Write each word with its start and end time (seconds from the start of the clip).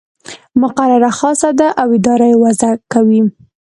مقرره 0.61 1.11
خاصه 1.19 1.49
ده 1.59 1.67
او 1.81 1.87
اداره 1.97 2.25
یې 2.31 2.37
وضع 2.43 2.71
کوي. 2.93 3.21